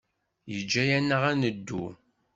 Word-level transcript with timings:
Yeǧǧa-aneɣ 0.51 1.21
ad 1.31 1.35
neddu. 1.37 1.83